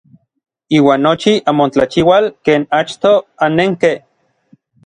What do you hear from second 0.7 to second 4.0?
Iuan nochi anmotlachiual ken achtoj annenkej.